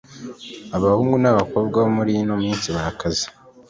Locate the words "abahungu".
0.75-1.15